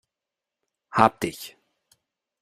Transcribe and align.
Hab 0.89 1.19
dich! 1.19 1.59